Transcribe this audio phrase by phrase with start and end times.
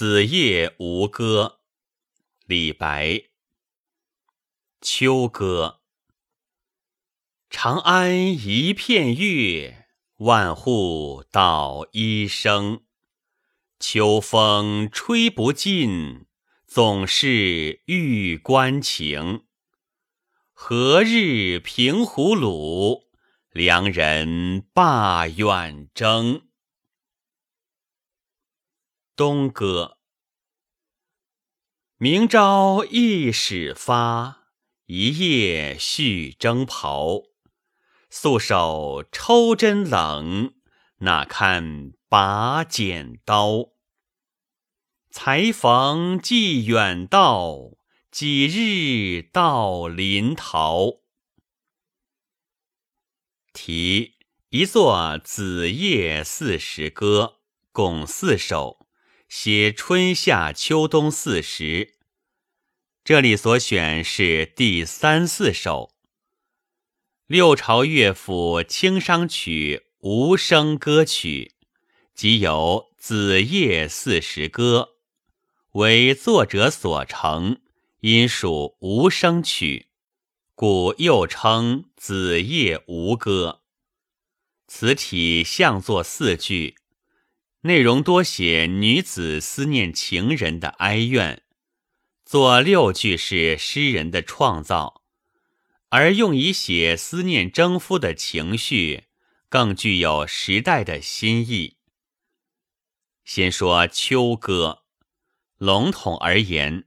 [0.00, 1.60] 子夜吴歌，
[2.46, 3.24] 李白。
[4.80, 5.80] 秋歌。
[7.50, 12.80] 长安一片月，万户捣衣声。
[13.78, 16.24] 秋风吹不尽，
[16.66, 19.44] 总是玉关情。
[20.54, 23.02] 何日平胡虏，
[23.50, 26.48] 良人罢远征？
[29.20, 29.98] 东歌。
[31.98, 34.46] 明朝一始发，
[34.86, 37.24] 一夜续征袍。
[38.08, 40.54] 素手抽针冷，
[41.00, 43.72] 哪堪把剪刀？
[45.10, 47.72] 才逢寄远道，
[48.10, 51.02] 几日到临洮？
[53.52, 54.14] 题
[54.48, 58.79] 一作子夜四时歌，共四首。
[59.30, 61.94] 写春夏秋冬四时，
[63.04, 65.92] 这里所选是第三四首。
[67.28, 71.54] 六朝乐府清商曲无声歌曲，
[72.12, 74.96] 即有《子夜四时歌》，
[75.78, 77.60] 为作者所成，
[78.00, 79.90] 因属无声曲，
[80.56, 83.60] 故又称《子夜吴歌》。
[84.66, 86.79] 此体象作四句。
[87.62, 91.42] 内容多写女子思念情人的哀怨，
[92.24, 95.02] 作六句是诗人的创造，
[95.90, 99.04] 而用以写思念征夫的情绪，
[99.50, 101.76] 更具有时代的新意。
[103.26, 104.84] 先说《秋歌》，
[105.58, 106.86] 笼统而言，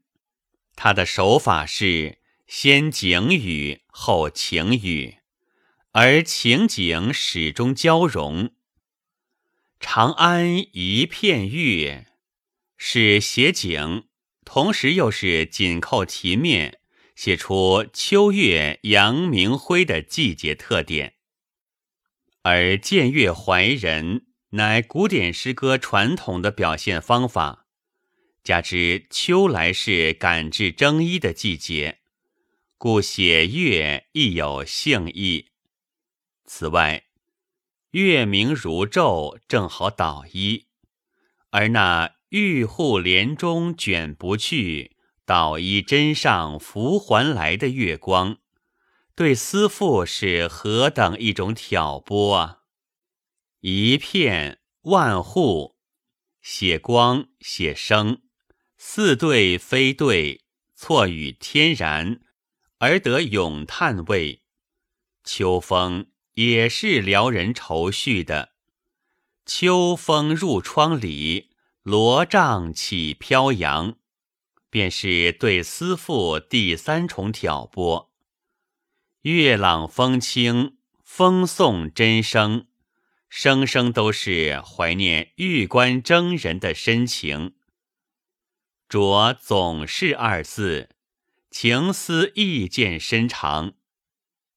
[0.75, 5.19] 它的手法是先景语后情语，
[5.91, 8.55] 而情景始终交融。
[9.85, 12.07] 长安一片月，
[12.77, 14.05] 是写景，
[14.45, 16.79] 同时又是紧扣题面，
[17.15, 21.15] 写出秋月阳明辉的季节特点。
[22.43, 27.67] 而见月怀人，乃古典诗歌传统的表现方法。
[28.41, 31.99] 加之秋来是赶制征衣的季节，
[32.77, 35.49] 故写月亦有性意。
[36.45, 37.03] 此外，
[37.93, 40.65] 月明如昼，正好捣衣；
[41.51, 48.39] 而那玉户帘中卷不去，捣衣砧上拂还来的月光，
[49.13, 52.61] 对思妇是何等一种挑拨啊！
[53.59, 55.75] 一片万户，
[56.41, 58.23] 写光写声，
[58.75, 60.41] 似对非对，
[60.73, 62.21] 错与天然，
[62.79, 64.41] 而得咏叹味。
[65.23, 66.07] 秋风。
[66.33, 68.53] 也是撩人愁绪的。
[69.45, 71.51] 秋风入窗里，
[71.83, 73.97] 罗帐起飘扬，
[74.69, 78.11] 便是对思妇第三重挑拨。
[79.23, 82.67] 月朗风清，风送真声，
[83.29, 87.55] 声声都是怀念玉关征人的深情。
[88.87, 90.89] 着总是二字，
[91.51, 93.73] 情思意见深长。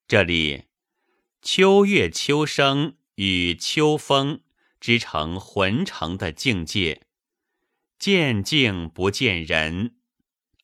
[0.06, 0.64] 这里。
[1.48, 4.40] 秋月秋声与秋风
[4.80, 7.06] 织成浑成的境界，
[8.00, 9.94] 见境不见人，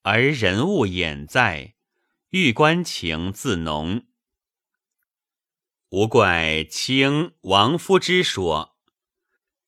[0.03, 1.75] 而人物眼在，
[2.31, 4.09] 玉关情自浓。
[5.91, 8.77] 无怪清王夫之说，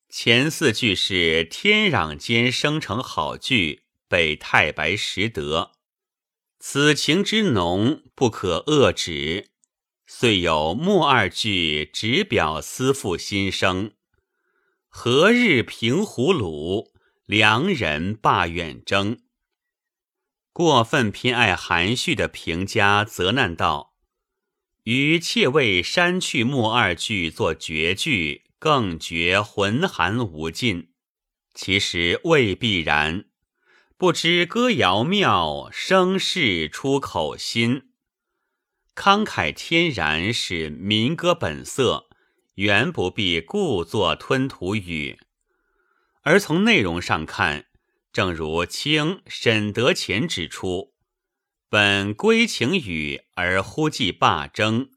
[0.09, 5.71] 前四句是天壤间生成好句，被太白识得，
[6.59, 9.54] 此情之浓不可遏止。
[10.07, 13.93] 遂有末二句直表思妇心声
[14.87, 16.91] ：“何日平胡虏，
[17.25, 19.19] 良人罢远征。”
[20.53, 23.95] 过分偏爱含蓄的评家责难道
[24.83, 30.91] ：“余切为删去末二句作绝句，更觉浑寒无尽。
[31.55, 33.25] 其实未必然，
[33.97, 37.89] 不知歌谣妙，声势出口心。”
[38.95, 42.07] 慷慨天然是民歌本色，
[42.55, 45.19] 原不必故作吞吐语。
[46.21, 47.65] 而从内容上看，
[48.13, 50.93] 正如清沈德潜指出，
[51.69, 54.89] 本归情语而忽记罢征，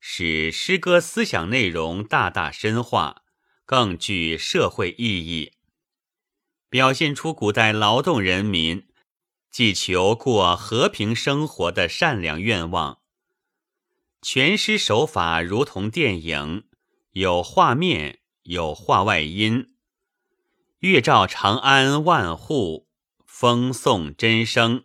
[0.00, 3.24] 使诗歌思想内容大大深化，
[3.66, 5.52] 更具社会意义，
[6.70, 8.88] 表现出古代劳动人民
[9.50, 12.97] 既求过和平生活的善良愿望。
[14.20, 16.64] 全诗手法如同电影，
[17.12, 19.76] 有画面，有画外音，
[20.80, 22.88] 月照长安万户，
[23.24, 24.84] 风送真声，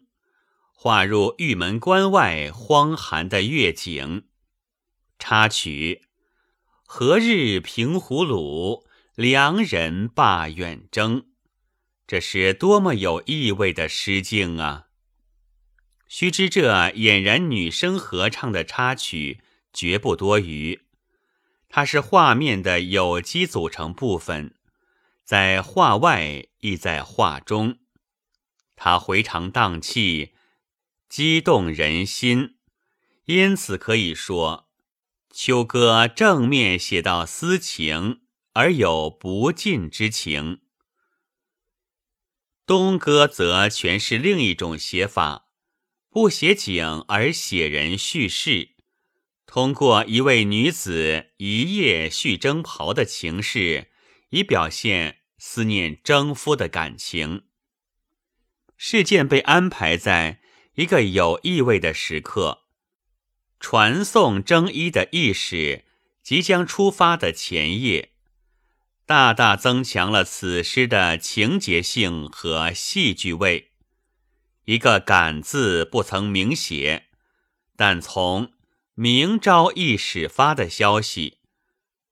[0.71, 4.27] 画入玉门关外荒寒的月景。
[5.18, 6.03] 插曲：
[6.86, 11.25] 何日平胡虏，良人罢远征。
[12.06, 14.89] 这是多么有意味的诗境啊！
[16.15, 19.42] 须知这俨然女声合唱的插曲
[19.74, 20.83] 绝不多余，
[21.69, 24.54] 它是画面的有机组成部分，
[25.24, 27.80] 在画外亦在画中。
[28.75, 30.36] 它回肠荡气，
[31.10, 32.57] 激动人心，
[33.25, 34.69] 因此可以说，
[35.31, 38.21] 秋歌正面写到私情，
[38.54, 40.62] 而有不尽之情。
[42.68, 45.48] 东歌则全是另一种写法，
[46.13, 48.69] 不写景而写人叙事，
[49.48, 53.89] 通过一位女子一夜续征袍的情事，
[54.30, 57.45] 以表现思念征夫的感情。
[58.77, 60.39] 事件被安排在
[60.75, 62.65] 一个有意味的时刻，
[63.60, 65.86] 传送征衣的意识
[66.21, 68.12] 即将出发的前夜。
[69.07, 73.71] 大大增强了此诗的情节性和戏剧味。
[74.65, 77.07] 一个“感”字不曾明写，
[77.75, 78.54] 但从
[78.95, 81.39] “明朝一始发”的消息，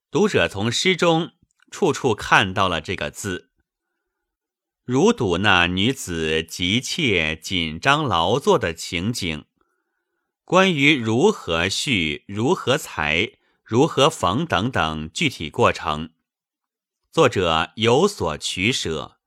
[0.10, 1.32] 读者从诗中
[1.70, 3.50] 处处看到了这个字。
[4.84, 9.46] 如睹那女子急切、紧张、劳作的情景，
[10.44, 13.34] 关于如何续、如何裁、
[13.64, 16.10] 如何缝等等具体过程。
[17.10, 19.20] 作者有所取舍，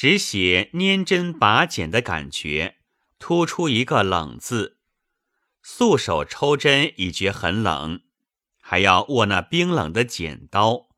[0.00, 2.76] 只写拈针拔茧的感觉，
[3.18, 4.76] 突出一个“冷”字。
[5.60, 8.02] 素手抽针已觉很冷，
[8.60, 10.90] 还要握那冰冷的剪刀，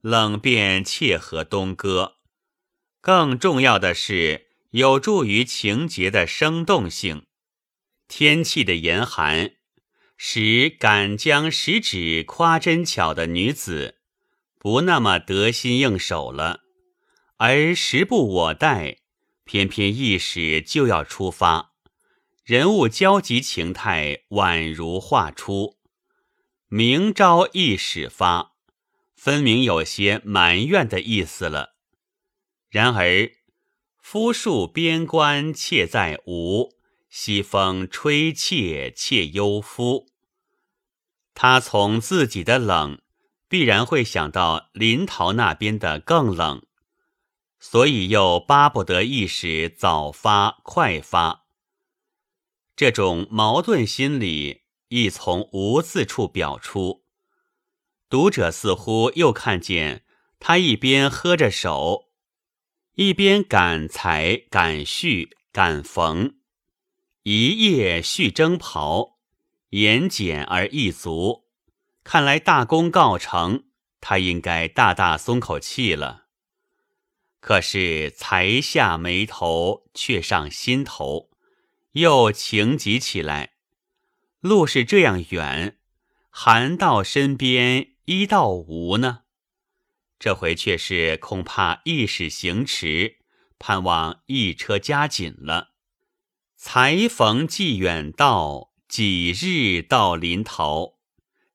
[0.00, 2.16] 冷便切合东哥。
[3.00, 7.26] 更重要的是，有助于情节的生动性。
[8.08, 9.52] 天气的严寒，
[10.16, 13.98] 使敢将食指夸针巧的女子。
[14.58, 16.64] 不那么得心应手了，
[17.38, 18.98] 而时不我待，
[19.44, 21.72] 偏偏一时就要出发，
[22.44, 25.76] 人物焦急情态宛如画出。
[26.68, 28.52] 明朝一始发，
[29.14, 31.76] 分明有些埋怨的意思了。
[32.68, 33.30] 然而，
[33.98, 36.74] 夫戍边关妾在吴，
[37.10, 40.08] 西风吹妾妾忧夫。
[41.34, 42.98] 他从自己的冷。
[43.48, 46.65] 必然会想到临洮那边的更冷，
[47.58, 51.46] 所以又巴不得一时早发快发。
[52.76, 57.04] 这种矛盾心理亦从无字处表出。
[58.08, 60.04] 读者似乎又看见
[60.38, 62.10] 他一边喝着手，
[62.94, 66.36] 一边赶裁、赶续、赶缝，
[67.22, 69.18] 一夜续征袍，
[69.70, 71.46] 言简而意足。
[72.04, 73.64] 看来大功告成，
[74.00, 76.25] 他应该大大松口气了。
[77.46, 81.30] 可是才下眉头，却上心头，
[81.92, 83.52] 又情急起来。
[84.40, 85.78] 路是这样远，
[86.28, 89.20] 寒到身边，一到无呢？
[90.18, 93.18] 这回却是恐怕一时行迟，
[93.60, 95.68] 盼望一车加紧了。
[96.56, 100.98] 才逢既远道，几日到临洮？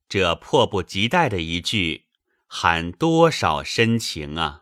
[0.08, 2.06] 这迫不及待的一句，
[2.48, 4.61] 含多少深情啊！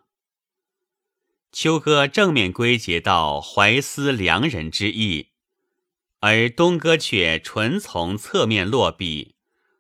[1.52, 5.30] 秋歌正面归结到怀思良人之意，
[6.20, 9.36] 而东歌却纯从侧面落笔，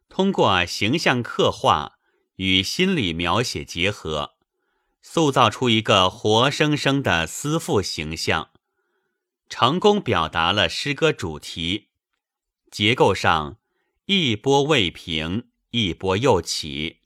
[0.10, 2.00] 通过形象刻画
[2.36, 4.36] 与心理描写结合，
[5.02, 8.50] 塑造出一个活生生的思妇形象，
[9.48, 11.90] 成功表达了诗歌主题。
[12.72, 13.58] 结构上
[14.06, 15.46] 一波未平。
[15.72, 17.02] 一波又起，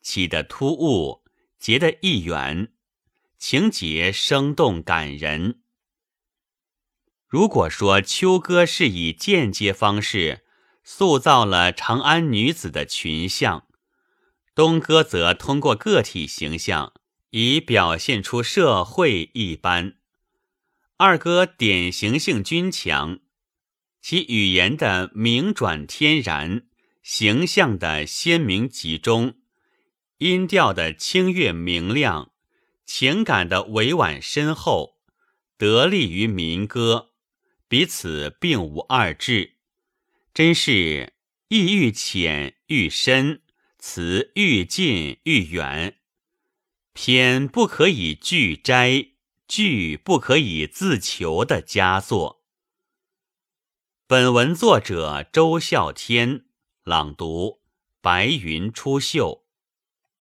[0.00, 1.24] 起得突兀，
[1.58, 2.72] 结得意远，
[3.48, 5.60] 情节生动感人。
[7.28, 10.44] 如果说《秋歌》是以间接方式
[10.82, 13.60] 塑造了长安女子的群像，
[14.52, 16.92] 《东歌》则通过个体形象
[17.30, 19.94] 以表现出社会一般。
[20.96, 23.20] 二歌典型性均强，
[24.02, 26.66] 其语言的明转天然。
[27.00, 29.34] 形象的鲜明集中，
[30.18, 32.32] 音调的清越明亮，
[32.86, 34.98] 情感的委婉深厚，
[35.58, 37.10] 得力于民歌，
[37.68, 39.56] 彼此并无二致，
[40.32, 41.14] 真是
[41.48, 43.42] 意欲浅愈深，
[43.78, 45.98] 词愈近愈远。
[46.92, 49.08] 偏不可以拒摘，
[49.48, 52.44] 拒不可以自求的佳作。
[54.06, 56.46] 本文作者周孝天
[56.84, 57.60] 朗读，
[58.00, 59.45] 白云出岫。